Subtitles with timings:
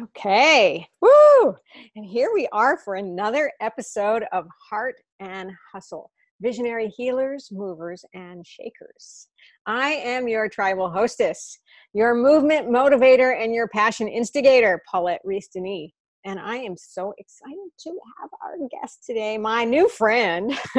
[0.00, 0.86] Okay.
[1.00, 1.54] Woo!
[1.96, 8.46] And here we are for another episode of Heart and Hustle Visionary Healers, Movers, and
[8.46, 9.28] Shakers.
[9.66, 11.58] I am your tribal hostess,
[11.94, 15.22] your movement motivator, and your passion instigator, Paulette
[15.52, 15.90] Denis.
[16.24, 20.50] And I am so excited to have our guest today, my new friend,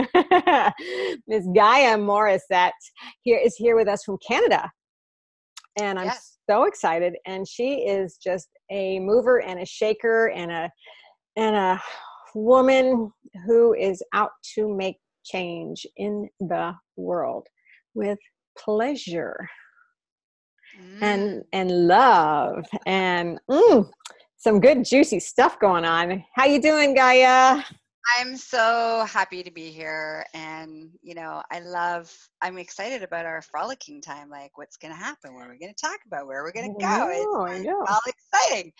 [1.28, 1.48] Ms.
[1.54, 2.72] Gaia Morissette,
[3.24, 4.72] here is here with us from Canada.
[5.78, 6.38] And I'm Yes.
[6.50, 7.16] so excited.
[7.26, 10.72] And she is just a mover and a shaker and a
[11.36, 11.82] and a
[12.36, 13.12] woman
[13.46, 17.48] who is out to make change in the world
[17.94, 18.18] with
[18.58, 19.50] pleasure
[20.80, 21.02] Mm.
[21.02, 23.90] and and love and mm,
[24.38, 26.24] some good juicy stuff going on.
[26.36, 27.64] How you doing, Gaia?
[28.18, 30.26] I'm so happy to be here.
[30.34, 34.30] And, you know, I love, I'm excited about our frolicking time.
[34.30, 35.36] Like, what's going to happen?
[35.36, 36.28] What are we going to talk about?
[36.28, 37.46] Where are we going to go?
[37.46, 37.86] I It's know.
[37.88, 38.72] all exciting.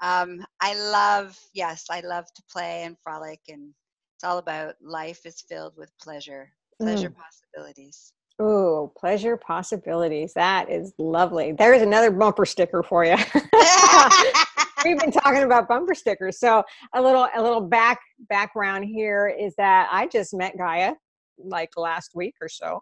[0.00, 3.40] Um, I love, yes, I love to play and frolic.
[3.48, 3.72] And
[4.16, 7.12] it's all about life is filled with pleasure, pleasure
[7.54, 8.12] possibilities.
[8.40, 10.34] Ooh, pleasure possibilities.
[10.34, 11.52] That is lovely.
[11.52, 13.16] There's another bumper sticker for you.
[14.84, 16.38] We've been talking about bumper stickers.
[16.38, 16.62] So
[16.94, 17.98] a little a little back
[18.28, 20.94] background here is that I just met Gaia
[21.38, 22.80] like last week or so.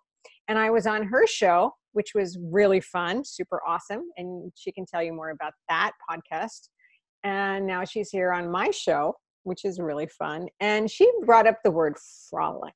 [0.48, 4.02] And I was on her show, which was really fun, super awesome.
[4.17, 6.69] And she can tell you more about that podcast.
[7.24, 10.47] And now she's here on my show, which is really fun.
[10.61, 11.94] And she brought up the word
[12.28, 12.74] frolic.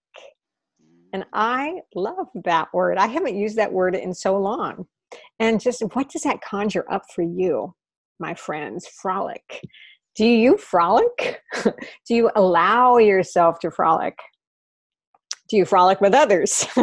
[1.13, 2.97] And I love that word.
[2.99, 4.87] I haven't used that word in so long.
[5.39, 7.75] And just what does that conjure up for you,
[8.21, 8.87] my friends?
[8.87, 9.61] Frolic.
[10.17, 11.41] Do you frolic?
[11.65, 14.19] Do you allow yourself to frolic?
[15.49, 16.67] Do you frolic with others?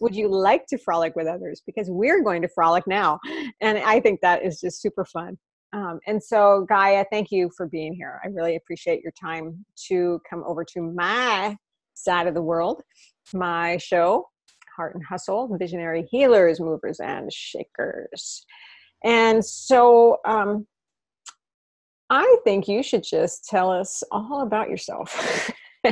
[0.00, 1.60] Would you like to frolic with others?
[1.66, 3.18] Because we're going to frolic now.
[3.60, 5.38] And I think that is just super fun.
[5.72, 8.20] Um, and so, Gaia, thank you for being here.
[8.22, 11.56] I really appreciate your time to come over to my
[11.94, 12.82] side of the world,
[13.32, 14.28] my show,
[14.76, 18.44] Heart and Hustle, Visionary Healers, Movers, and Shakers.
[19.04, 20.66] And so um,
[22.10, 25.50] I think you should just tell us all about yourself.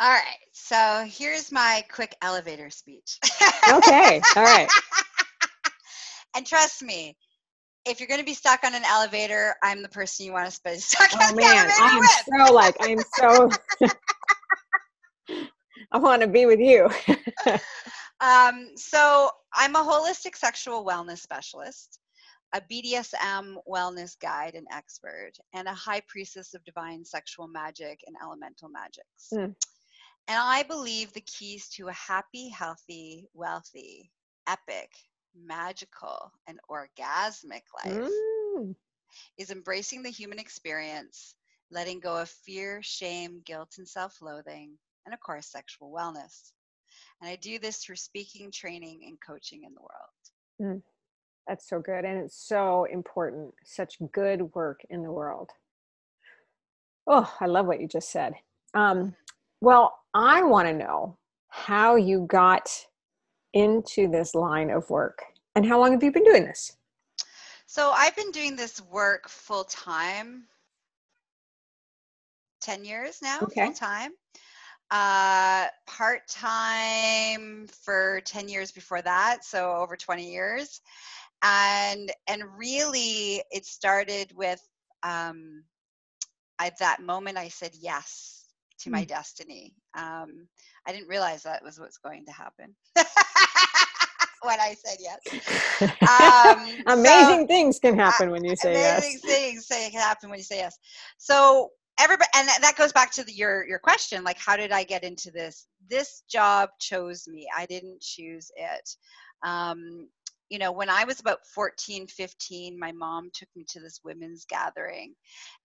[0.00, 0.36] All right.
[0.52, 3.18] So here's my quick elevator speech.
[3.68, 4.68] okay, all right.
[6.36, 7.16] and trust me,
[7.84, 10.60] if you're going to be stuck on an elevator, I'm the person you want to
[10.64, 12.48] be stuck Oh on the man, elevator I am with.
[12.48, 13.50] so like, I am so.
[15.90, 16.88] I want to be with you.
[18.20, 22.00] Um, so I'm a holistic sexual wellness specialist,
[22.52, 28.16] a BDSM wellness guide and expert, and a high priestess of divine sexual magic and
[28.22, 29.30] elemental magics.
[29.32, 29.54] Mm.
[30.28, 34.10] And I believe the keys to a happy, healthy, wealthy,
[34.46, 34.90] epic,
[35.34, 38.10] magical, and orgasmic life
[38.58, 38.74] Mm,
[39.38, 41.34] is embracing the human experience,
[41.70, 46.52] letting go of fear, shame, guilt, and self loathing, and of course, sexual wellness.
[47.20, 50.82] And I do this through speaking, training, and coaching in the world.
[51.46, 52.04] that's so good.
[52.04, 53.54] And it's so important.
[53.64, 55.50] Such good work in the world.
[57.06, 58.34] Oh, I love what you just said.
[58.74, 59.14] Um,
[59.60, 61.16] well, I want to know
[61.48, 62.68] how you got
[63.54, 65.22] into this line of work
[65.54, 66.76] and how long have you been doing this?
[67.66, 70.44] So I've been doing this work full time,
[72.60, 73.64] 10 years now, Okay.
[73.66, 74.12] full time.
[74.90, 80.80] Uh, part time for 10 years before that, so over 20 years.
[81.42, 84.60] And and really it started with
[85.02, 85.62] um
[86.58, 88.46] at that moment I said yes
[88.80, 89.74] to my destiny.
[89.96, 90.48] Um,
[90.86, 92.74] I didn't realize that was what's going to happen
[94.42, 95.20] when I said yes.
[96.08, 99.00] Um, Amazing so- things can happen when you say yes.
[99.00, 100.78] amazing things say can happen when you say yes.
[101.18, 101.70] So
[102.00, 105.04] everybody, and that- goes back to the, your your question, like how did I get
[105.04, 105.66] into this?
[105.90, 107.48] This job chose me.
[107.56, 108.90] I didn't choose it.
[109.44, 110.08] Um,
[110.50, 114.46] you know, when I was about 14, 15, my mom took me to this women's
[114.46, 115.14] gathering.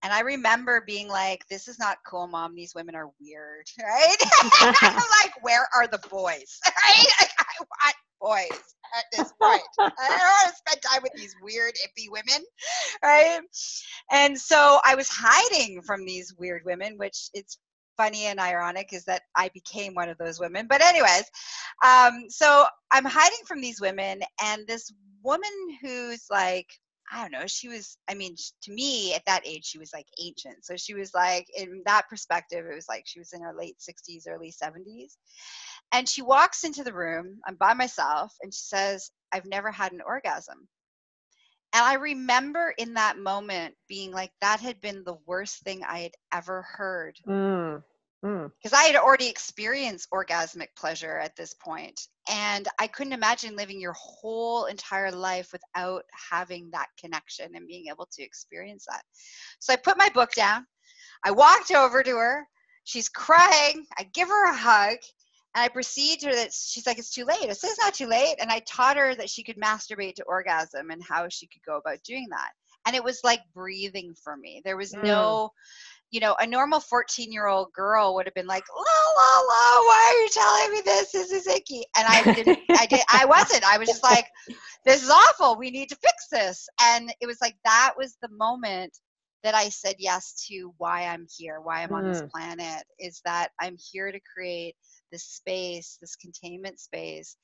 [0.03, 2.55] And I remember being like, this is not cool, mom.
[2.55, 4.17] These women are weird, right?
[5.23, 6.59] Like, where are the boys?
[6.67, 7.07] Right?
[7.21, 9.61] Like, I want boys at this point.
[9.79, 12.45] I don't want to spend time with these weird, hippie women,
[13.03, 13.41] right?
[14.11, 17.57] And so I was hiding from these weird women, which it's
[17.97, 20.67] funny and ironic is that I became one of those women.
[20.67, 21.25] But, anyways,
[21.85, 24.91] um, so I'm hiding from these women, and this
[25.23, 26.67] woman who's like,
[27.11, 30.07] I don't know, she was, I mean, to me at that age, she was like
[30.19, 30.65] ancient.
[30.65, 33.75] So she was like, in that perspective, it was like she was in her late
[33.77, 35.17] 60s, early 70s.
[35.93, 39.93] And she walks into the room, I'm by myself, and she says, I've never had
[39.93, 40.67] an orgasm.
[41.73, 45.99] And I remember in that moment being like, that had been the worst thing I
[45.99, 47.17] had ever heard.
[47.27, 47.83] Mm.
[48.21, 48.75] Because mm.
[48.75, 51.99] I had already experienced orgasmic pleasure at this point,
[52.29, 57.87] and I couldn't imagine living your whole entire life without having that connection and being
[57.89, 59.03] able to experience that.
[59.59, 60.65] So I put my book down.
[61.23, 62.47] I walked over to her.
[62.85, 63.85] She's crying.
[63.97, 64.97] I give her a hug,
[65.55, 67.47] and I proceed to her that she's like, it's too late.
[67.47, 68.35] I said, it's not too late.
[68.39, 71.77] And I taught her that she could masturbate to orgasm and how she could go
[71.77, 72.51] about doing that.
[72.87, 74.61] And it was like breathing for me.
[74.65, 75.03] There was mm.
[75.03, 75.51] no,
[76.09, 79.85] you know, a normal 14 year old girl would have been like, la, la, la,
[79.85, 81.11] why are you telling me this?
[81.11, 81.85] This is icky.
[81.95, 83.63] And I didn't, I did, I wasn't.
[83.63, 84.25] I was just like,
[84.85, 85.55] this is awful.
[85.55, 86.67] We need to fix this.
[86.81, 88.97] And it was like, that was the moment
[89.43, 91.97] that I said yes to why I'm here, why I'm mm.
[91.97, 92.29] on this mm.
[92.31, 94.75] planet, is that I'm here to create
[95.13, 97.37] this space, this containment space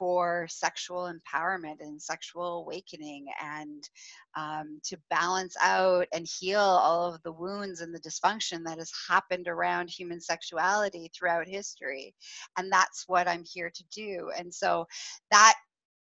[0.00, 3.88] for sexual empowerment and sexual awakening and
[4.34, 8.90] um, to balance out and heal all of the wounds and the dysfunction that has
[9.08, 12.14] happened around human sexuality throughout history.
[12.56, 14.30] And that's what I'm here to do.
[14.36, 14.86] And so
[15.30, 15.54] that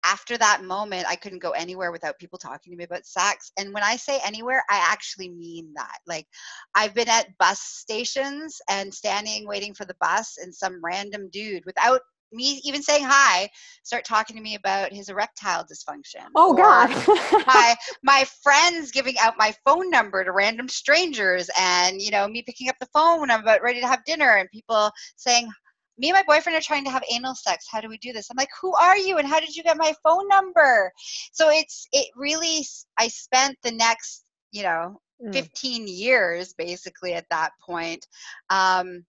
[0.06, 3.50] after that moment, I couldn't go anywhere without people talking to me about sex.
[3.58, 5.99] And when I say anywhere, I actually mean that.
[6.06, 6.26] Like,
[6.75, 11.64] I've been at bus stations and standing waiting for the bus, and some random dude,
[11.67, 12.00] without
[12.32, 13.49] me even saying hi,
[13.82, 16.26] start talking to me about his erectile dysfunction.
[16.35, 16.88] Oh God!
[17.47, 22.43] my my friends giving out my phone number to random strangers, and you know me
[22.43, 25.49] picking up the phone when I'm about ready to have dinner, and people saying,
[25.98, 27.66] me and my boyfriend are trying to have anal sex.
[27.70, 28.28] How do we do this?
[28.31, 30.93] I'm like, who are you and how did you get my phone number?
[31.32, 32.64] So it's it really
[32.98, 35.32] I spent the next, you know, mm.
[35.32, 38.06] 15 years basically at that point.
[38.50, 39.04] Um,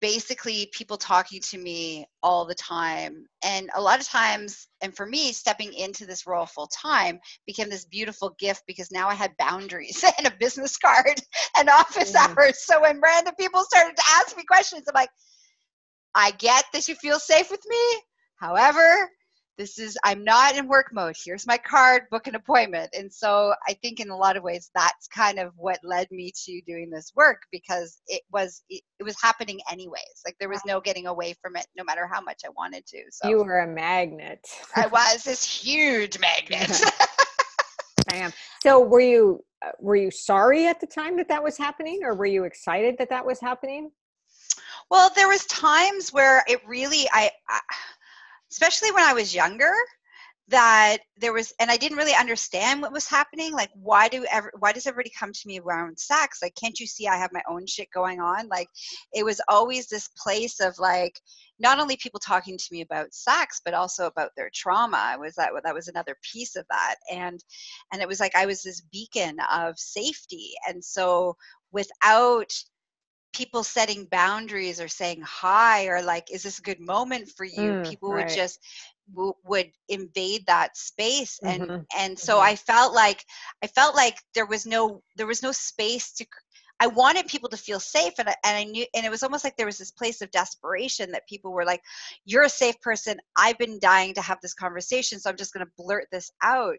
[0.00, 5.06] basically people talking to me all the time and a lot of times and for
[5.06, 9.36] me stepping into this role full time became this beautiful gift because now i had
[9.38, 11.20] boundaries and a business card
[11.56, 12.16] and office mm.
[12.16, 15.10] hours so when random people started to ask me questions i'm like
[16.14, 18.00] I get that you feel safe with me.
[18.36, 19.10] However,
[19.60, 21.14] this is i'm not in work mode.
[21.22, 22.90] Here's my card book an appointment.
[22.94, 26.32] And so i think in a lot of ways that's kind of what led me
[26.46, 30.22] to doing this work because it was it, it was happening anyways.
[30.24, 33.02] Like there was no getting away from it no matter how much i wanted to.
[33.10, 34.46] So you were a magnet.
[34.74, 36.70] I was this huge magnet.
[38.12, 38.32] I am
[38.62, 42.14] so were you uh, were you sorry at the time that that was happening or
[42.14, 43.90] were you excited that that was happening
[44.90, 47.30] well, there was times where it really I,
[48.50, 49.72] especially when I was younger
[50.50, 54.50] that there was and i didn't really understand what was happening like why do ever
[54.58, 56.40] why does everybody come to me around sex?
[56.42, 58.48] Like can't you see i have my own shit going on?
[58.48, 58.68] Like
[59.14, 61.20] it was always this place of like
[61.60, 65.16] not only people talking to me about sex but also about their trauma.
[65.20, 66.96] Was that that was another piece of that.
[67.12, 67.42] And
[67.92, 70.50] and it was like i was this beacon of safety.
[70.68, 71.36] And so
[71.70, 72.52] without
[73.32, 77.72] people setting boundaries or saying hi or like is this a good moment for you
[77.72, 78.26] mm, people right.
[78.26, 78.58] would just
[79.14, 81.82] w- would invade that space and mm-hmm.
[81.98, 82.46] and so mm-hmm.
[82.46, 83.24] i felt like
[83.62, 86.26] i felt like there was no there was no space to
[86.80, 89.44] I wanted people to feel safe, and I, and I knew, and it was almost
[89.44, 91.82] like there was this place of desperation that people were like,
[92.24, 93.20] "You're a safe person.
[93.36, 96.78] I've been dying to have this conversation, so I'm just going to blurt this out."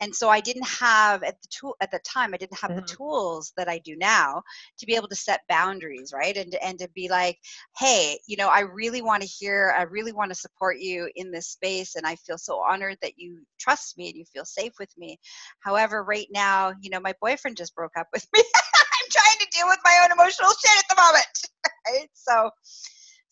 [0.00, 2.80] And so I didn't have at the tool at the time, I didn't have mm-hmm.
[2.80, 4.42] the tools that I do now
[4.78, 6.36] to be able to set boundaries, right?
[6.36, 7.38] And and to be like,
[7.78, 11.30] "Hey, you know, I really want to hear, I really want to support you in
[11.30, 14.72] this space, and I feel so honored that you trust me and you feel safe
[14.80, 15.20] with me.
[15.60, 18.42] However, right now, you know, my boyfriend just broke up with me."
[19.12, 21.36] trying to deal with my own emotional shit at the moment.
[21.88, 22.08] right?
[22.14, 22.50] So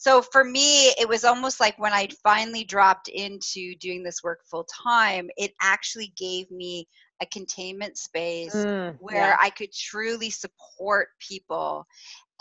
[0.05, 4.41] so for me it was almost like when i finally dropped into doing this work
[4.51, 6.87] full time it actually gave me
[7.23, 9.37] a containment space mm, where yeah.
[9.41, 11.87] i could truly support people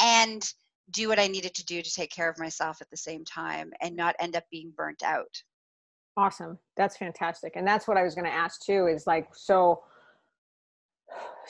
[0.02, 0.54] and
[0.92, 3.72] do what i needed to do to take care of myself at the same time
[3.82, 5.42] and not end up being burnt out
[6.18, 9.82] awesome that's fantastic and that's what i was going to ask too is like so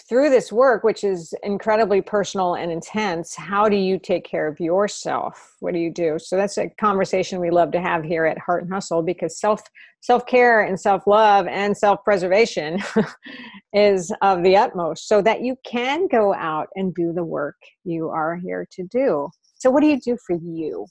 [0.08, 4.60] through this work, which is incredibly personal and intense, how do you take care of
[4.60, 5.56] yourself?
[5.60, 6.18] What do you do?
[6.20, 9.62] So that's a conversation we love to have here at Heart and Hustle because self
[10.02, 12.82] self care and self love and self preservation
[13.74, 18.10] is of the utmost, so that you can go out and do the work you
[18.10, 19.30] are here to do.
[19.56, 20.88] So, what do you do for you?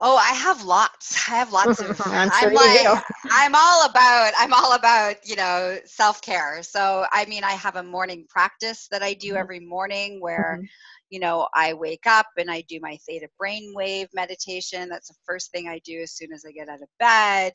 [0.00, 1.28] Oh, I have lots.
[1.28, 2.00] I have lots of.
[2.06, 4.32] I'm, sure I'm like, I'm all about.
[4.38, 6.62] I'm all about you know self care.
[6.62, 9.38] So I mean, I have a morning practice that I do mm-hmm.
[9.38, 10.58] every morning where.
[10.58, 10.66] Mm-hmm.
[11.10, 14.88] You know, I wake up and I do my theta brainwave meditation.
[14.88, 17.52] That's the first thing I do as soon as I get out of bed.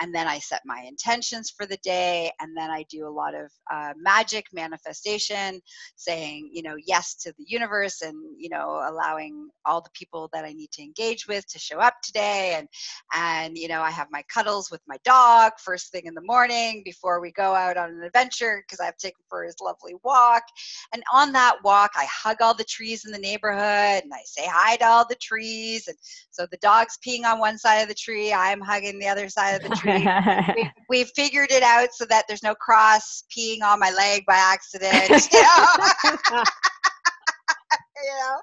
[0.00, 2.30] And then I set my intentions for the day.
[2.40, 5.60] And then I do a lot of uh, magic manifestation,
[5.96, 10.44] saying, you know, yes to the universe and, you know, allowing all the people that
[10.44, 12.54] I need to engage with to show up today.
[12.56, 12.68] And,
[13.14, 16.82] and, you know, I have my cuddles with my dog first thing in the morning
[16.84, 20.42] before we go out on an adventure because I have taken for his lovely walk.
[20.92, 24.20] And on that walk, I hug all the trees trees in the neighborhood and I
[24.24, 25.88] say hi to all the trees.
[25.88, 25.96] And
[26.30, 29.54] so the dog's peeing on one side of the tree, I'm hugging the other side
[29.54, 30.06] of the tree.
[30.56, 34.36] we, we've figured it out so that there's no cross peeing on my leg by
[34.36, 35.32] accident.
[35.32, 35.66] You know?
[37.96, 38.40] you know?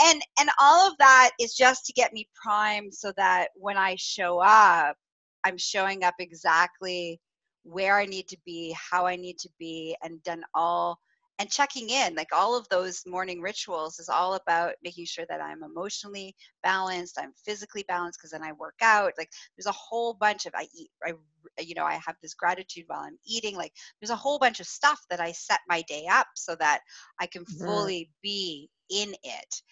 [0.00, 3.96] And and all of that is just to get me primed so that when I
[3.98, 4.96] show up,
[5.42, 7.20] I'm showing up exactly
[7.64, 11.00] where I need to be, how I need to be, and done all
[11.38, 15.40] and checking in like all of those morning rituals is all about making sure that
[15.40, 20.14] i'm emotionally balanced i'm physically balanced because then i work out like there's a whole
[20.14, 21.12] bunch of i eat i
[21.60, 24.66] you know i have this gratitude while i'm eating like there's a whole bunch of
[24.66, 26.80] stuff that i set my day up so that
[27.20, 27.64] i can mm-hmm.
[27.64, 29.62] fully be in it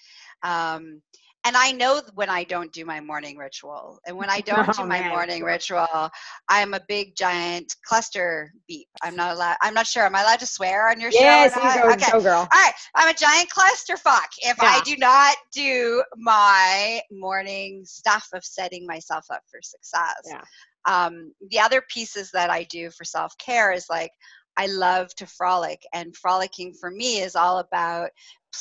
[0.43, 1.01] um,
[1.47, 4.01] and I know when I don't do my morning ritual.
[4.05, 5.11] And when I don't oh, do my man.
[5.11, 6.11] morning ritual,
[6.49, 8.89] I'm a big giant cluster beep.
[9.01, 9.57] I'm not allowed.
[9.63, 10.05] I'm not sure.
[10.05, 11.61] Am I allowed to swear on your yes, show?
[11.61, 12.13] Yes, go, okay.
[12.13, 12.39] go, girl.
[12.41, 12.73] All right.
[12.97, 14.69] I'm a giant cluster fuck if yeah.
[14.69, 20.23] I do not do my morning stuff of setting myself up for success.
[20.27, 20.43] Yeah.
[20.85, 24.11] Um, the other pieces that I do for self care is like
[24.57, 28.11] I love to frolic, and frolicking for me is all about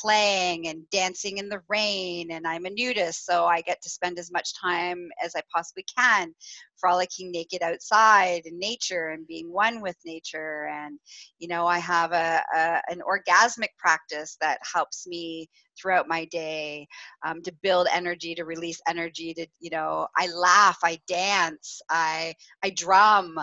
[0.01, 2.31] playing and dancing in the rain.
[2.31, 5.85] And I'm a nudist, so I get to spend as much time as I possibly
[5.97, 6.33] can
[6.77, 10.67] frolicking naked outside in nature and being one with nature.
[10.67, 10.99] And,
[11.39, 15.49] you know, I have a, a an orgasmic practice that helps me
[15.79, 16.87] throughout my day
[17.25, 22.33] um, to build energy, to release energy, to, you know, I laugh, I dance, I,
[22.63, 23.37] I drum,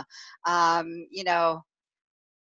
[0.47, 1.63] um, you know,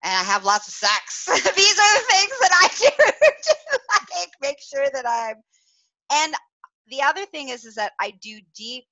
[0.03, 1.25] and I have lots of sex.
[1.27, 3.12] These are the things that I do
[3.44, 3.79] to
[4.15, 5.36] like make sure that I'm.
[6.12, 6.34] And
[6.88, 8.86] the other thing is, is that I do deep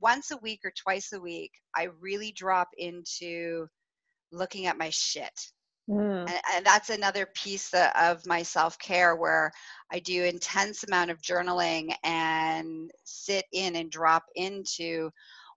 [0.00, 1.52] once a week or twice a week.
[1.74, 3.66] I really drop into
[4.32, 5.32] looking at my shit.
[5.88, 6.28] Mm.
[6.28, 9.50] And, and, that's another piece of my self-care where
[9.90, 15.10] i do intense amount of journaling and sit in and drop into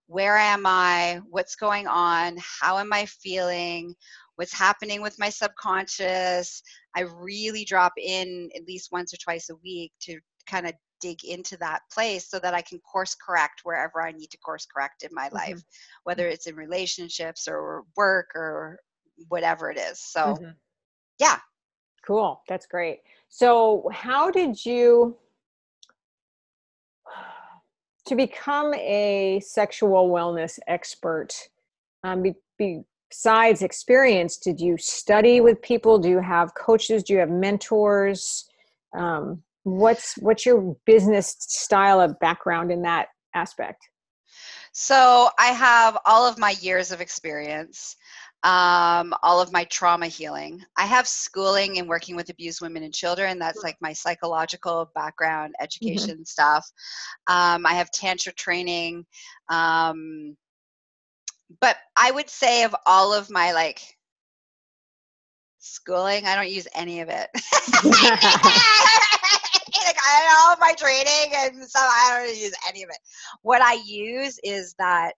[0.06, 3.94] where am i what's going on how am i feeling
[4.42, 6.64] what's happening with my subconscious.
[6.96, 10.18] I really drop in at least once or twice a week to
[10.48, 14.32] kind of dig into that place so that I can course correct wherever I need
[14.32, 15.36] to course correct in my mm-hmm.
[15.36, 15.62] life,
[16.02, 18.80] whether it's in relationships or work or
[19.28, 20.00] whatever it is.
[20.00, 20.50] So, mm-hmm.
[21.20, 21.38] yeah.
[22.04, 22.42] Cool.
[22.48, 22.98] That's great.
[23.28, 25.16] So, how did you
[28.08, 31.32] to become a sexual wellness expert
[32.02, 32.82] um, be, be,
[33.12, 38.48] besides experience did you study with people do you have coaches do you have mentors
[38.96, 43.86] um, what's what's your business style of background in that aspect
[44.72, 47.96] so i have all of my years of experience
[48.44, 50.64] um, all of my trauma healing.
[50.76, 53.38] I have schooling and working with abused women and children.
[53.38, 55.64] That's like my psychological background, mm-hmm.
[55.64, 56.24] education mm-hmm.
[56.24, 56.68] stuff.
[57.28, 59.06] Um, I have tantra training.
[59.48, 60.36] Um,
[61.60, 63.80] but I would say of all of my like
[65.58, 67.28] schooling, I don't use any of it.
[69.84, 72.98] like I all of my training and stuff, I don't use any of it.
[73.42, 75.14] What I use is that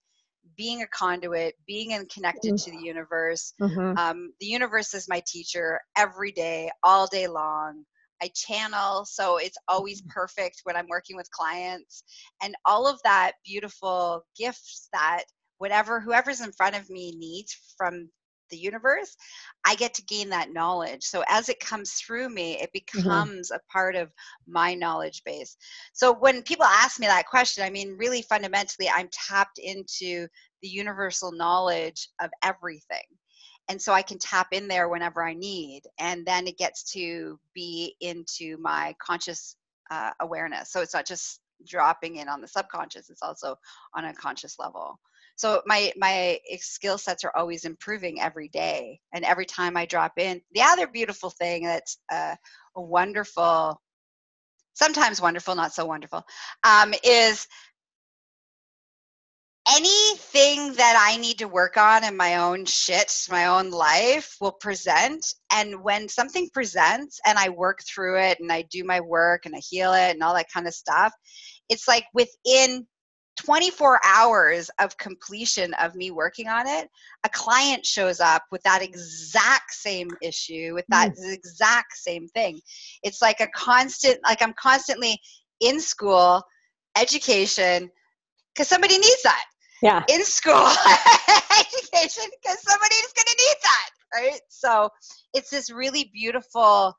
[0.57, 3.55] being a conduit, being in connected to the universe.
[3.61, 3.99] Mm-hmm.
[3.99, 7.85] Um, the universe is my teacher every day, all day long.
[8.23, 10.11] I channel, so it's always mm-hmm.
[10.11, 12.05] perfect when I'm working with clients.
[12.43, 15.25] And all of that beautiful gifts that
[15.65, 18.07] whatever whoever's in front of me needs from
[18.51, 19.17] the universe
[19.65, 22.99] i get to gain that knowledge so as it comes through me it mm-hmm.
[22.99, 23.57] becomes mm-hmm.
[23.57, 24.13] a part of
[24.47, 25.57] my knowledge base
[25.95, 30.29] so when people ask me that question i mean really fundamentally i'm tapped into
[30.61, 33.07] the universal knowledge of everything
[33.71, 37.41] and so i can tap in there whenever i need and then it gets to
[37.55, 39.57] be into my conscious
[39.91, 43.57] uh, awareness so it's not just dropping in on the subconscious it's also
[43.95, 45.01] on a conscious level
[45.37, 50.13] so my my skill sets are always improving every day and every time i drop
[50.19, 52.35] in the other beautiful thing that's uh,
[52.77, 53.81] a wonderful
[54.75, 56.23] sometimes wonderful not so wonderful
[56.65, 57.47] um, is
[59.69, 64.53] anything that I need to work on in my own shit, my own life will
[64.53, 65.25] present.
[65.51, 69.55] And when something presents and I work through it and I do my work and
[69.55, 71.13] I heal it and all that kind of stuff,
[71.69, 72.87] it's like within
[73.37, 76.89] 24 hours of completion of me working on it,
[77.25, 81.33] a client shows up with that exact same issue, with that mm.
[81.33, 82.61] exact same thing.
[83.03, 85.21] It's like a constant, like I'm constantly
[85.61, 86.43] in school,
[86.97, 87.91] education,
[88.55, 89.45] because somebody needs that.
[89.83, 90.03] Yeah.
[90.09, 90.55] In school,
[91.59, 94.41] education, because somebody's going to need that, right?
[94.49, 94.89] So
[95.35, 96.97] it's this really beautiful,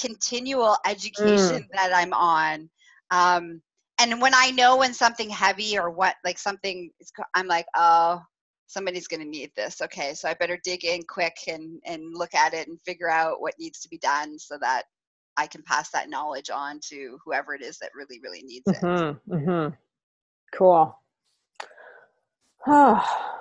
[0.00, 1.68] continual education mm.
[1.74, 2.70] that I'm on.
[3.10, 3.60] Um,
[4.00, 8.20] and when I know when something heavy or what, like something, is, I'm like, oh,
[8.66, 9.80] somebody's going to need this.
[9.80, 13.40] Okay, so I better dig in quick and and look at it and figure out
[13.40, 14.84] what needs to be done so that
[15.36, 18.76] I can pass that knowledge on to whoever it is that really, really needs it.
[18.76, 19.74] Mm-hmm, mm-hmm.
[20.54, 20.96] Cool.
[22.66, 23.30] Oh.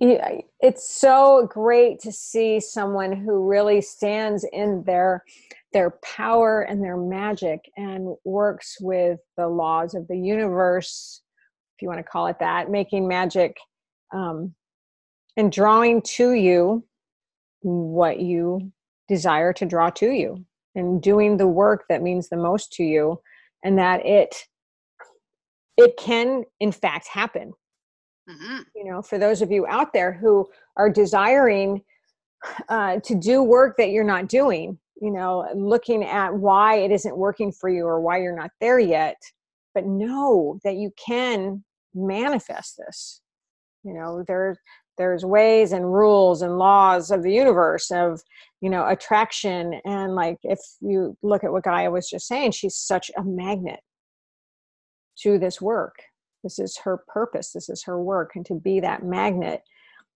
[0.00, 5.24] Yeah, it's so great to see someone who really stands in their
[5.74, 11.20] their power and their magic and works with the laws of the universe,
[11.76, 13.56] if you want to call it that, making magic
[14.14, 14.54] um,
[15.36, 16.84] and drawing to you
[17.60, 18.72] what you
[19.08, 23.20] desire to draw to you and doing the work that means the most to you
[23.62, 24.34] and that it
[25.76, 27.52] it can in fact happen
[28.28, 28.58] mm-hmm.
[28.74, 31.82] you know for those of you out there who are desiring
[32.68, 37.16] uh, to do work that you're not doing you know looking at why it isn't
[37.16, 39.16] working for you or why you're not there yet
[39.74, 43.20] but know that you can manifest this.
[43.82, 44.56] You know there's
[44.96, 48.22] there's ways and rules and laws of the universe of
[48.60, 52.76] you know attraction and like if you look at what gaia was just saying she's
[52.76, 53.80] such a magnet
[55.18, 55.96] to this work.
[56.42, 57.52] This is her purpose.
[57.52, 59.62] This is her work and to be that magnet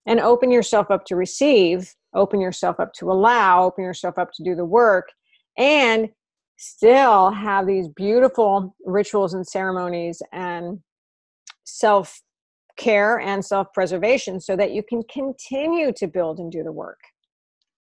[0.07, 4.43] and open yourself up to receive open yourself up to allow open yourself up to
[4.43, 5.09] do the work
[5.57, 6.09] and
[6.57, 10.81] still have these beautiful rituals and ceremonies and
[11.65, 12.21] self
[12.77, 16.99] care and self preservation so that you can continue to build and do the work.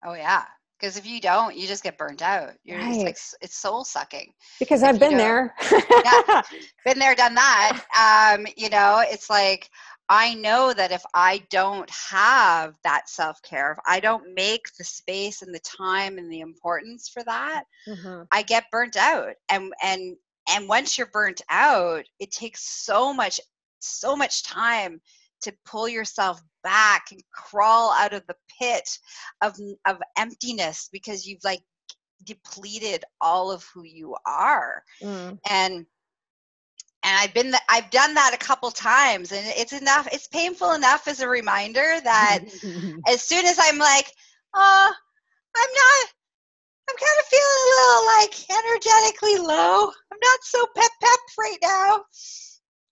[0.04, 0.44] Oh, yeah.
[0.78, 2.52] Because if you don't, you just get burnt out.
[2.64, 2.94] You're right.
[2.94, 4.32] just like, it's soul sucking.
[4.58, 5.54] Because if I've been there.
[5.70, 6.40] yeah,
[6.86, 8.34] been there, done that.
[8.38, 9.68] Um, you know, it's like,
[10.10, 14.82] I know that if I don't have that self care, if I don't make the
[14.82, 18.22] space and the time and the importance for that, mm-hmm.
[18.32, 19.34] I get burnt out.
[19.48, 20.16] And and
[20.50, 23.40] and once you're burnt out, it takes so much
[23.78, 25.00] so much time
[25.42, 28.98] to pull yourself back and crawl out of the pit
[29.42, 31.62] of of emptiness because you've like
[32.24, 35.38] depleted all of who you are mm.
[35.48, 35.86] and
[37.02, 41.08] and I've been I've done that a couple times and it's enough it's painful enough
[41.08, 42.40] as a reminder that
[43.08, 44.12] as soon as I'm like
[44.54, 44.92] oh
[45.56, 46.08] I'm not
[46.88, 48.34] I'm kind of feeling a little like
[48.64, 52.04] energetically low I'm not so pep pep right now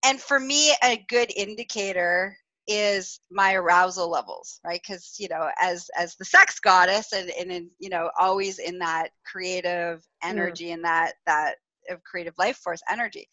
[0.04, 2.36] and for me a good indicator
[2.70, 7.50] is my arousal levels right because you know as as the sex goddess and and
[7.50, 10.28] in, you know always in that creative mm.
[10.28, 10.74] energy mm.
[10.74, 11.56] and that that
[11.90, 13.28] of creative life force energy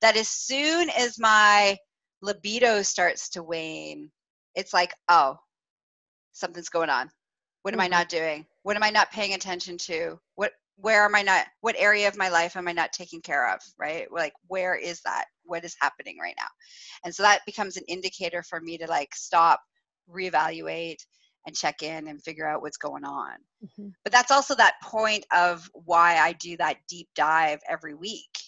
[0.00, 1.76] that as soon as my
[2.22, 4.10] libido starts to wane
[4.54, 5.36] it's like oh
[6.32, 7.10] something's going on
[7.62, 7.84] what am mm-hmm.
[7.86, 11.46] i not doing what am i not paying attention to what where am I not,
[11.60, 14.06] what area of my life am I not taking care of, right?
[14.12, 15.24] Like, where is that?
[15.42, 16.46] What is happening right now?
[17.04, 19.60] And so that becomes an indicator for me to like stop,
[20.08, 20.98] reevaluate,
[21.46, 23.34] and check in and figure out what's going on.
[23.64, 23.88] Mm-hmm.
[24.04, 28.38] But that's also that point of why I do that deep dive every week,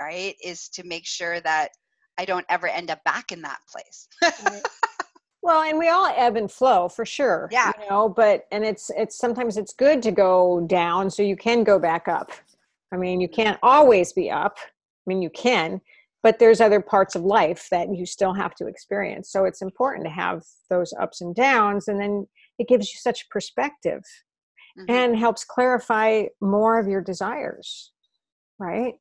[0.00, 0.34] right?
[0.44, 1.70] Is to make sure that
[2.18, 4.08] I don't ever end up back in that place.
[5.42, 7.48] Well, and we all ebb and flow for sure.
[7.50, 7.72] Yeah.
[7.80, 11.64] You know, but and it's it's sometimes it's good to go down so you can
[11.64, 12.32] go back up.
[12.92, 14.58] I mean, you can't always be up.
[14.58, 15.80] I mean, you can,
[16.22, 19.30] but there's other parts of life that you still have to experience.
[19.30, 22.26] So it's important to have those ups and downs and then
[22.60, 24.02] it gives you such perspective
[24.78, 24.90] mm-hmm.
[24.90, 27.92] and helps clarify more of your desires.
[28.58, 28.94] Right?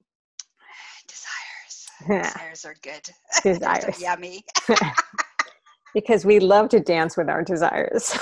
[1.10, 2.24] Desires.
[2.24, 3.10] Desires are good.
[3.44, 4.02] Desires.
[4.02, 4.46] yummy.
[5.94, 8.18] because we love to dance with our desires.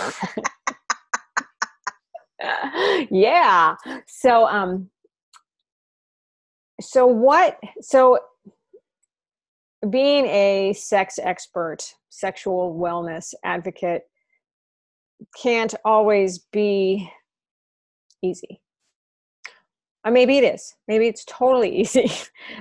[3.11, 3.75] yeah.
[4.07, 4.89] So um
[6.81, 8.17] so what so
[9.87, 14.09] being a sex expert, sexual wellness advocate
[15.41, 17.11] can't always be
[18.23, 18.61] easy.
[20.03, 20.75] uh, maybe it is.
[20.87, 22.11] Maybe it's totally easy.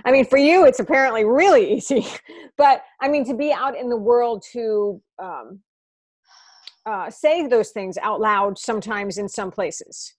[0.04, 2.06] I mean for you it's apparently really easy.
[2.58, 5.60] But i mean to be out in the world to um,
[6.86, 10.14] uh, say those things out loud sometimes in some places.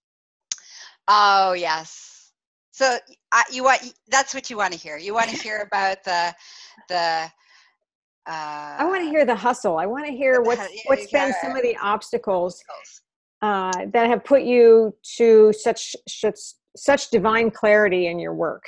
[1.08, 2.32] Oh yes.
[2.72, 2.98] So
[3.32, 4.98] uh, you want that's what you want to hear.
[4.98, 6.36] You want to hear about the
[6.90, 7.32] the
[8.28, 9.78] uh, I want to hear the hustle.
[9.78, 12.62] I want to hear what's yeah, what's been some of the obstacles
[13.42, 16.38] uh, that have put you to such such
[16.76, 18.66] such divine clarity in your work.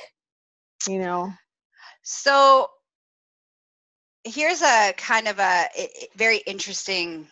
[0.88, 1.34] You know.
[2.04, 2.70] So
[4.24, 7.28] here's a kind of a, a very interesting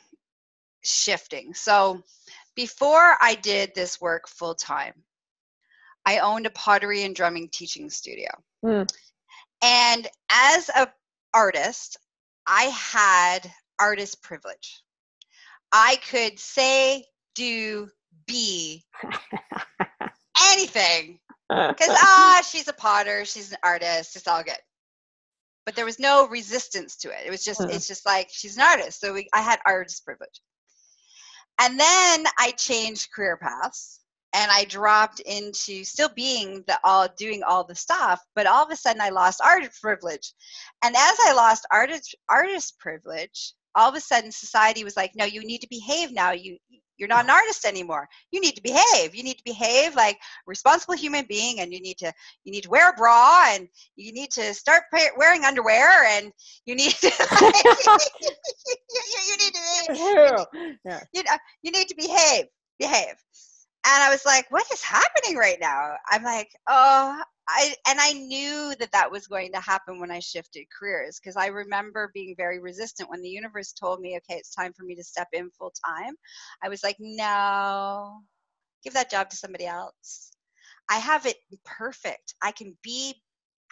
[0.84, 1.54] shifting.
[1.54, 2.04] So
[2.56, 4.94] before I did this work full time,
[6.06, 8.30] I owned a pottery and drumming teaching studio.
[8.66, 8.90] Mm.
[9.63, 10.90] And as a
[11.34, 11.98] artist,
[12.48, 14.82] I had artist privilege.
[15.72, 17.06] I could say,
[17.36, 17.90] do,
[18.26, 18.86] be
[20.54, 21.20] anything.
[21.50, 24.58] Because, ah, she's a potter, she's an artist, it's all good.
[25.66, 27.26] But there was no resistance to it.
[27.26, 27.70] It was just, mm.
[27.74, 29.02] it's just like, she's an artist.
[29.02, 30.42] So we, I had artist privilege.
[31.60, 34.00] And then I changed career paths
[34.38, 38.71] and I dropped into still being the all doing all the stuff, but all of
[38.71, 40.32] a sudden I lost artist privilege.
[40.84, 45.26] And as I lost artist artist privilege, all of a sudden society was like, no,
[45.26, 46.32] you need to behave now.
[46.32, 46.58] You
[46.97, 48.08] you're not an artist anymore.
[48.32, 49.15] You need to behave.
[49.15, 52.63] You need to behave like a responsible human being, and you need to you need
[52.63, 54.84] to wear a bra, and you need to start
[55.17, 56.32] wearing underwear, and
[56.65, 57.08] you need to
[57.41, 57.56] like,
[58.21, 58.32] you,
[59.30, 61.04] you, need to yeah.
[61.13, 62.45] you know you need to behave
[62.80, 63.15] behave
[63.88, 65.95] and I was like, what is happening right now?
[66.10, 70.19] I'm like, oh, I and I knew that that was going to happen when I
[70.19, 74.54] shifted careers because I remember being very resistant when the universe told me, okay, it's
[74.54, 76.13] time for me to step in full time.
[76.62, 78.19] I was like, no,
[78.84, 80.32] give that job to somebody else.
[80.89, 82.34] I have it perfect.
[82.41, 83.15] I can be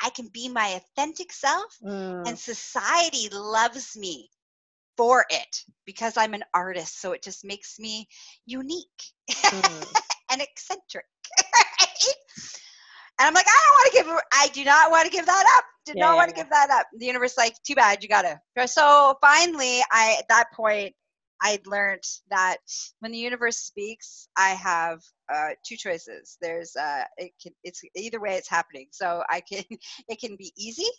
[0.02, 2.28] I can be my authentic self mm.
[2.28, 4.30] and society loves me
[4.98, 7.02] for it because I'm an artist.
[7.02, 8.08] So it just makes me
[8.46, 8.88] unique
[9.32, 9.94] mm.
[10.32, 11.06] and eccentric.
[13.18, 15.46] And I'm like, I don't want to give, I do not want to give that
[15.58, 15.64] up.
[15.86, 16.44] Did yeah, not yeah, want to yeah.
[16.44, 16.88] give that up.
[16.98, 18.42] The universe, like, too bad, you gotta.
[18.66, 20.94] So finally, I at that point,
[21.42, 22.58] I'd learned that
[23.00, 25.02] when the universe speaks, I have
[25.34, 26.38] uh, two choices.
[26.42, 28.88] There's, uh, it can, it's either way, it's happening.
[28.92, 29.64] So I can,
[30.10, 30.90] it can be easy,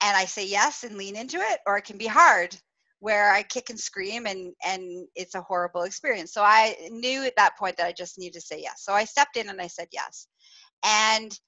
[0.00, 2.56] and I say yes and lean into it, or it can be hard
[3.00, 6.32] where I kick and scream and and it's a horrible experience.
[6.32, 8.82] So I knew at that point that I just needed to say yes.
[8.84, 10.26] So I stepped in and I said yes.
[10.84, 11.38] And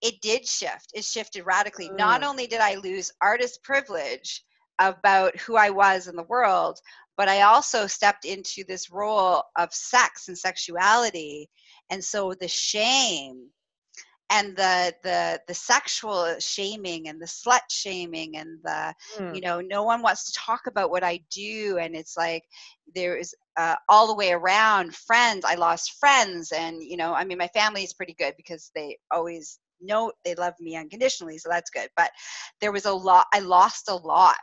[0.00, 0.90] it did shift.
[0.94, 1.88] It shifted radically.
[1.88, 1.98] Mm.
[1.98, 4.44] Not only did I lose artist privilege
[4.78, 6.78] about who I was in the world,
[7.16, 11.48] but I also stepped into this role of sex and sexuality.
[11.90, 13.48] And so the shame
[14.32, 19.34] and the the the sexual shaming and the slut shaming and the mm.
[19.34, 22.42] you know no one wants to talk about what i do and it's like
[22.94, 27.24] there is uh, all the way around friends i lost friends and you know i
[27.24, 31.48] mean my family is pretty good because they always know they love me unconditionally so
[31.50, 32.10] that's good but
[32.60, 34.36] there was a lot i lost a lot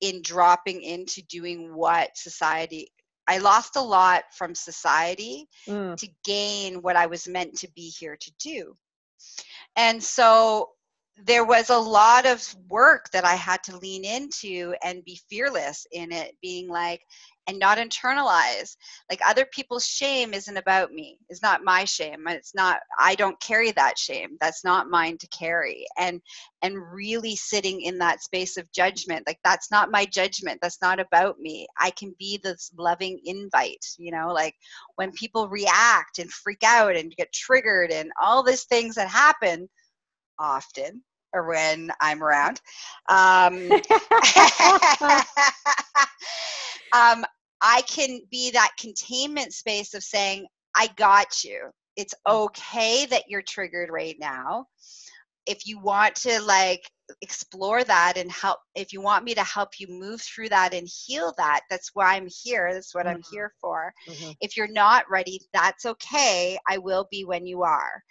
[0.00, 2.88] in dropping into doing what society
[3.30, 5.94] I lost a lot from society mm.
[5.96, 8.74] to gain what I was meant to be here to do.
[9.78, 10.70] And so
[11.24, 15.86] there was a lot of work that I had to lean into and be fearless
[15.92, 17.00] in it, being like,
[17.48, 18.76] and not internalize.
[19.10, 21.18] Like other people's shame isn't about me.
[21.30, 22.28] It's not my shame.
[22.28, 24.36] It's not I don't carry that shame.
[24.40, 25.86] That's not mine to carry.
[25.98, 26.20] And
[26.62, 29.26] and really sitting in that space of judgment.
[29.26, 30.60] Like that's not my judgment.
[30.60, 31.66] That's not about me.
[31.78, 34.54] I can be this loving invite, you know, like
[34.96, 39.68] when people react and freak out and get triggered and all these things that happen
[40.38, 42.60] often or when I'm around.
[43.08, 43.70] Um,
[46.94, 47.24] um,
[47.60, 51.70] I can be that containment space of saying, I got you.
[51.96, 54.66] It's okay that you're triggered right now.
[55.46, 56.82] If you want to like
[57.22, 60.86] explore that and help, if you want me to help you move through that and
[60.86, 62.72] heal that, that's why I'm here.
[62.72, 63.16] That's what mm-hmm.
[63.16, 63.92] I'm here for.
[64.08, 64.32] Mm-hmm.
[64.40, 66.58] If you're not ready, that's okay.
[66.68, 68.02] I will be when you are.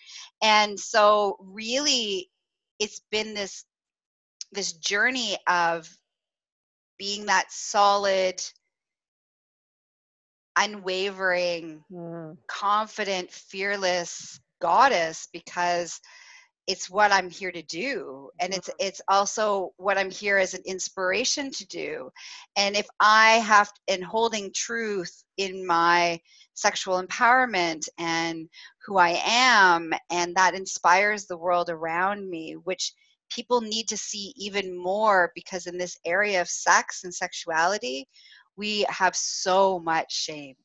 [0.42, 2.30] And so, really,
[2.80, 3.64] it's been this
[4.52, 5.90] this journey of
[6.98, 8.42] being that solid
[10.58, 12.38] unwavering mm.
[12.48, 16.00] confident fearless goddess because
[16.68, 18.88] it's what i'm here to do and it's Mm-hmm.
[18.88, 22.10] it's also what i'm here as an inspiration to do
[22.58, 26.20] and if i have in holding truth in my
[26.54, 28.50] sexual empowerment and
[28.86, 32.94] who i am and that inspires the world around me which
[33.30, 38.08] people need to see even more because in this area of sex and sexuality
[38.58, 40.56] we have so much shame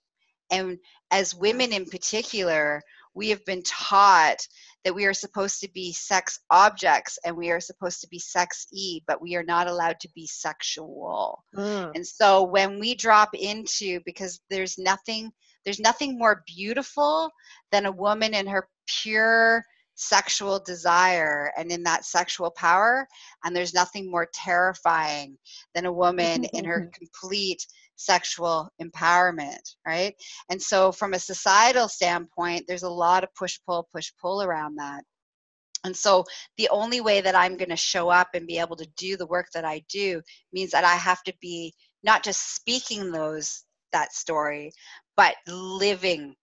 [0.51, 0.79] and
[1.11, 2.81] as women in particular
[3.15, 4.39] we have been taught
[4.85, 8.67] that we are supposed to be sex objects and we are supposed to be sex
[8.73, 11.93] e but we are not allowed to be sexual Mm.
[11.95, 15.31] and so when we drop into because there's nothing
[15.65, 17.31] there's nothing more beautiful
[17.71, 23.07] than a woman in her pure sexual desire and in that sexual power
[23.45, 25.37] and there's nothing more terrifying
[25.75, 27.65] than a woman in her complete
[28.05, 30.15] sexual empowerment right
[30.51, 34.77] and so from a societal standpoint there's a lot of push pull push pull around
[34.77, 35.05] that
[35.85, 36.25] and so
[36.57, 39.27] the only way that I'm going to show up and be able to do the
[39.27, 44.13] work that I do means that I have to be not just speaking those that
[44.13, 44.73] story,
[45.17, 46.37] but living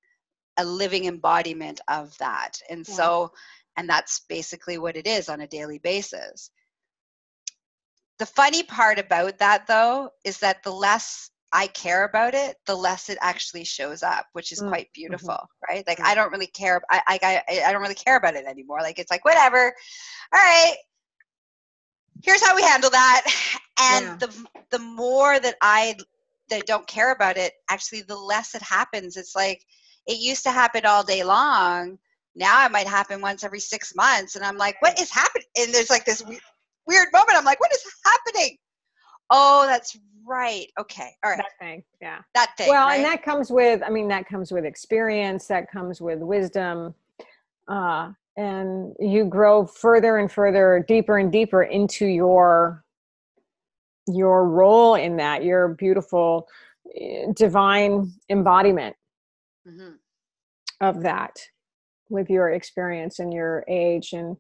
[0.58, 2.60] a living embodiment of that.
[2.69, 2.93] And Yeah.
[2.95, 3.32] so
[3.78, 6.52] and that's basically what it is on a daily basis.
[8.17, 12.75] The funny part about that though is that the less I care about it, the
[12.75, 15.83] less it actually shows up, which is Mm, quite beautiful, right?
[15.88, 16.05] Like Mm.
[16.05, 16.81] I don't really care.
[16.91, 18.79] I, I I I don't really care about it anymore.
[18.81, 19.73] Like it's like whatever.
[20.33, 20.75] All right.
[22.23, 23.23] Here's how we handle that.
[23.79, 24.15] And Yeah.
[24.19, 25.95] the the more that I
[26.49, 29.15] that don't care about it, actually, the less it happens.
[29.17, 29.65] It's like
[30.05, 31.97] it used to happen all day long.
[32.35, 35.47] Now it might happen once every six months, and I'm like, what is happening?
[35.57, 36.21] And there's like this
[36.85, 37.38] weird moment.
[37.38, 38.57] I'm like, what is happening?
[39.29, 40.67] Oh, that's right.
[40.79, 42.69] Okay, all right, that thing yeah that thing.
[42.69, 42.95] well right?
[42.95, 46.93] and that comes with i mean that comes with experience that comes with wisdom
[47.67, 52.83] uh, and you grow further and further deeper and deeper into your
[54.07, 56.47] your role in that your beautiful
[56.95, 58.95] eh, divine embodiment
[59.67, 59.97] Mhm.
[60.81, 61.37] of that
[62.09, 64.37] with your experience and your age and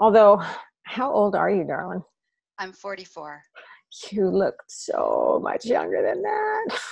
[0.00, 0.42] although
[0.82, 2.02] how old are you darling
[2.60, 3.40] I'm 44.
[4.10, 6.78] You look so much younger than that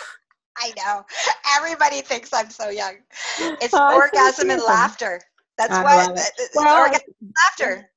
[0.58, 1.04] I know.
[1.56, 2.94] Everybody thinks I'm so young.
[3.60, 5.20] It's Oh, orgasm and laughter.
[5.58, 6.08] That's I what.
[6.08, 6.32] love it.
[6.38, 7.90] It's Well, orgasm and laughter.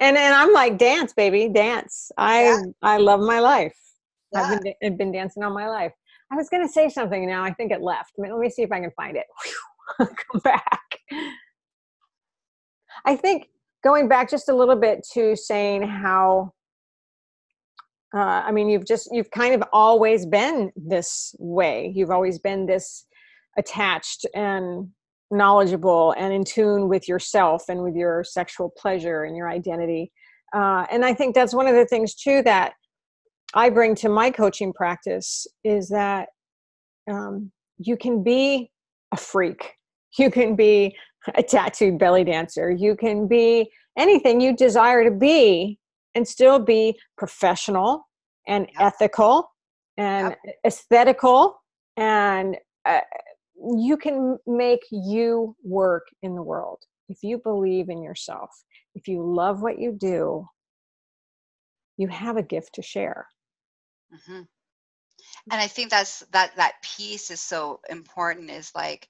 [0.00, 2.12] and and I'm like dance, baby, dance.
[2.16, 2.62] I Yeah.
[2.82, 3.76] I love my life.
[4.32, 4.42] Yeah.
[4.42, 5.92] I've been I've been dancing all my life.
[6.30, 7.42] I was gonna say something now.
[7.42, 8.12] I think it left.
[8.18, 9.26] I mean, let me see if I can find it.
[9.98, 10.98] Come back.
[13.04, 13.48] I think
[13.82, 16.52] going back just a little bit to saying how.
[18.14, 21.92] Uh, I mean, you've just you've kind of always been this way.
[21.94, 23.06] You've always been this
[23.58, 24.88] attached and
[25.30, 30.12] knowledgeable and in tune with yourself and with your sexual pleasure and your identity.
[30.54, 32.74] Uh, and I think that's one of the things too that
[33.54, 36.28] I bring to my coaching practice is that
[37.10, 38.70] um, you can be
[39.12, 39.72] a freak,
[40.18, 40.96] you can be
[41.34, 45.78] a tattooed belly dancer, you can be anything you desire to be
[46.14, 48.08] and still be professional
[48.48, 48.86] and Yep.
[48.86, 49.50] ethical
[49.96, 50.34] and
[50.66, 51.56] aesthetical
[51.96, 53.00] and uh,
[53.78, 58.50] you can make you work in the world if you believe in yourself
[58.94, 60.46] if you love what you do
[61.96, 63.28] you have a gift to share
[64.26, 64.42] hmm
[65.50, 68.50] And I think that's that that piece is so important.
[68.50, 69.08] Is like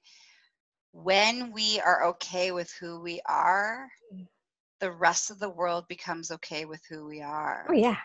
[0.92, 4.26] when we are okay with who we are, Mm.
[4.84, 7.66] The rest of the world becomes okay with who we oh, are.
[7.70, 7.96] oh yeah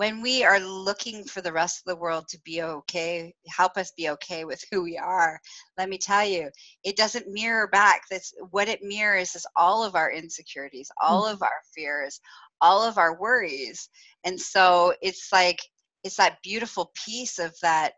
[0.00, 3.92] when we are looking for the rest of the world to be okay, help us
[3.98, 5.38] be okay with who we are,
[5.76, 6.48] let me tell you,
[6.82, 8.04] it doesn't mirror back.
[8.10, 11.44] That's what it mirrors is all of our insecurities, all of mm-hmm.
[11.44, 12.18] our fears,
[12.62, 13.90] all of our worries.
[14.24, 15.58] And so it's like,
[16.02, 17.92] it's that beautiful piece of that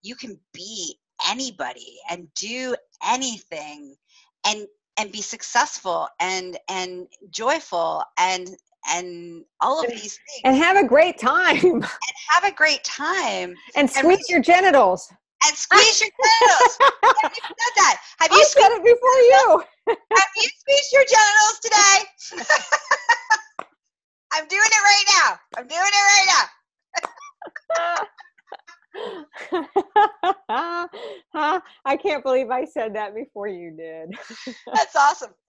[0.00, 0.96] you can be
[1.28, 3.96] anybody and do anything
[4.46, 4.64] and
[4.98, 8.56] and be successful and and joyful and
[8.90, 11.84] and all of these things and have a great time and
[12.30, 15.12] have a great time and squeeze your genitals
[15.46, 16.78] and squeeze your genitals.
[17.22, 17.96] have you said that?
[18.18, 21.98] Have you i said it before you have you squeezed your genitals today?
[24.32, 25.38] I'm doing it right now.
[25.56, 26.26] I'm doing it right
[27.78, 28.06] now.
[31.34, 34.14] I can't believe I said that before you did.
[34.74, 35.34] That's awesome.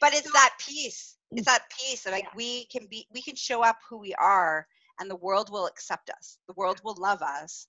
[0.00, 1.16] but it's that piece.
[1.30, 4.66] It's that piece that like we can be we can show up who we are
[5.00, 6.38] and the world will accept us.
[6.46, 7.68] The world will love us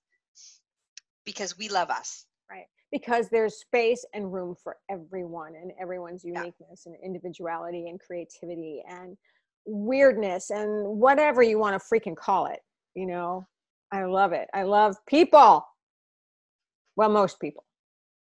[1.24, 2.26] because we love us.
[2.50, 6.92] right because there's space and room for everyone and everyone's uniqueness yeah.
[6.92, 9.16] and individuality and creativity and
[9.66, 12.60] weirdness and whatever you want to freaking call it
[12.94, 13.46] you know?
[13.92, 14.48] I love it.
[14.52, 15.64] I love people.
[16.96, 17.64] Well most people.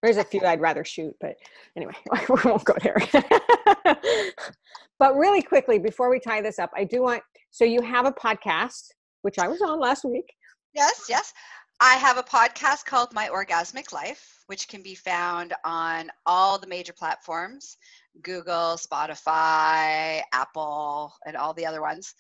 [0.03, 1.37] There's a few i'd rather shoot but
[1.77, 1.93] anyway
[2.29, 2.97] we won't go there.
[4.99, 8.13] But really quickly before we tie this up i do want so you have a
[8.13, 8.89] podcast
[9.23, 10.33] which i was on last week.
[10.75, 11.33] Yes yes
[11.85, 16.69] I have a podcast called My Orgasmic Life, which can be found on all the
[16.69, 17.77] major platforms
[18.23, 22.15] Google, Spotify, Apple, and all the other ones.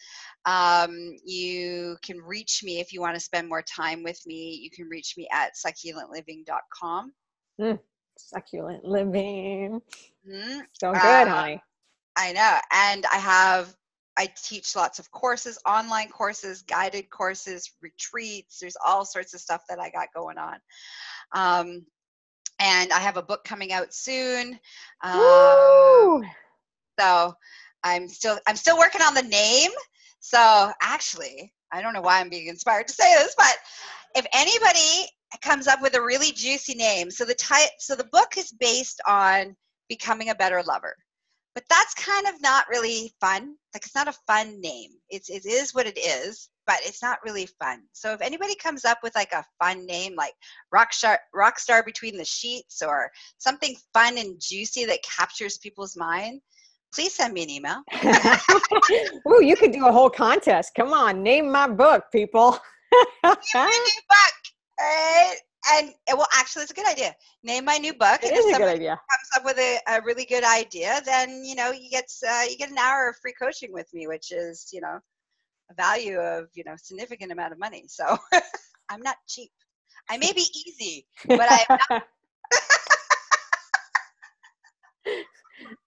[0.46, 4.58] Um, you can reach me if you want to spend more time with me.
[4.60, 7.12] You can reach me at succulentliving.com.
[7.60, 7.78] Mm,
[8.18, 9.80] succulent living.
[10.28, 10.60] Mm-hmm.
[10.72, 11.62] So good, uh, honey.
[12.16, 12.58] I know.
[12.72, 13.72] And I have
[14.16, 18.58] I teach lots of courses, online courses, guided courses, retreats.
[18.58, 20.56] There's all sorts of stuff that I got going on.
[21.32, 21.86] Um,
[22.58, 24.58] and I have a book coming out soon.
[25.02, 26.22] Um,
[26.98, 27.34] so
[27.82, 29.70] I'm still I'm still working on the name.
[30.20, 33.56] So actually, I don't know why I'm being inspired to say this, but
[34.14, 35.08] if anybody
[35.40, 39.00] comes up with a really juicy name, so the type, so the book is based
[39.08, 39.56] on
[39.88, 40.94] becoming a better lover
[41.54, 43.54] but that's kind of not really fun.
[43.74, 44.90] Like it's not a fun name.
[45.10, 47.82] It's it is what it is but it's not really fun.
[47.92, 50.34] So if anybody comes up with like a fun name like
[50.70, 55.96] rock star rock star between the sheets or something fun and juicy that captures people's
[55.96, 56.40] mind
[56.94, 57.82] please send me an email.
[59.26, 60.72] Oh you could do a whole contest.
[60.76, 62.58] Come on name my book people.
[63.22, 63.70] Name my
[64.08, 64.34] book
[64.80, 65.36] right
[65.74, 67.14] and well actually it's a good idea.
[67.42, 68.90] Name my new book it and if a good idea.
[68.90, 72.56] comes up with a, a really good idea then you know you get uh, you
[72.56, 74.98] get an hour of free coaching with me which is you know
[75.70, 77.84] a value of you know significant amount of money.
[77.86, 78.18] So
[78.88, 79.50] i'm not cheap.
[80.08, 82.02] I may be easy but i'm not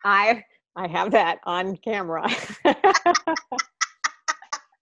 [0.03, 0.43] i
[0.75, 2.27] i have that on camera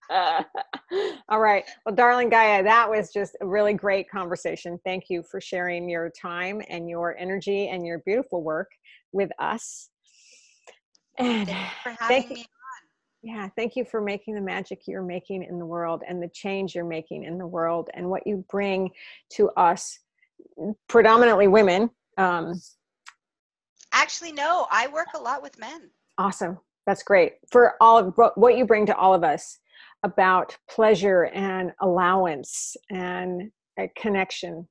[1.30, 1.64] all right.
[1.86, 4.80] Well, darling Gaia, that was just a really great conversation.
[4.84, 8.70] Thank you for sharing your time and your energy and your beautiful work
[9.12, 9.90] with us.
[11.18, 11.50] And
[12.08, 12.38] thank you.
[13.26, 16.76] Yeah, thank you for making the magic you're making in the world and the change
[16.76, 18.92] you're making in the world and what you bring
[19.36, 19.98] to us,
[20.90, 21.90] predominantly women.
[22.18, 22.62] Um,
[23.94, 25.90] Actually, no, I work a lot with men.
[26.18, 26.60] Awesome.
[26.86, 27.36] That's great.
[27.50, 29.58] For all of what you bring to all of us
[30.04, 34.68] about pleasure and allowance and a connection.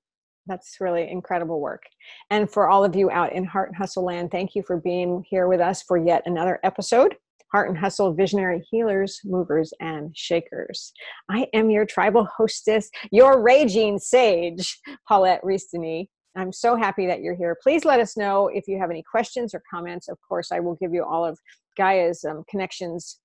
[0.47, 1.83] That's really incredible work.
[2.31, 5.25] And for all of you out in Heart and Hustle land, thank you for being
[5.29, 7.17] here with us for yet another episode.
[7.53, 10.93] Heart and Hustle Visionary Healers, Movers, and Shakers.
[11.31, 16.09] I am your tribal hostess, your raging sage, Paulette Ristini.
[16.35, 17.57] I'm so happy that you're here.
[17.63, 20.09] Please let us know if you have any questions or comments.
[20.09, 21.39] Of course, I will give you all of
[21.77, 23.21] Gaia's um, connections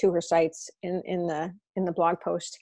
[0.00, 2.58] to her sites in in the in the blog post.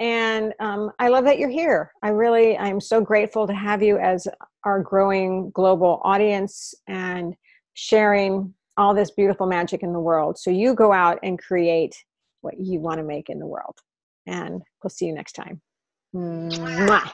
[0.00, 1.92] And um, i love that you're here.
[2.02, 4.26] I really i'm so grateful to have you as
[4.64, 7.34] our growing global audience and
[7.74, 10.38] sharing all this beautiful magic in the world.
[10.38, 11.94] So you go out and create
[12.40, 13.76] what you want to make in the world.
[14.26, 15.60] And we'll see you next time.
[16.14, 17.12] Mwah.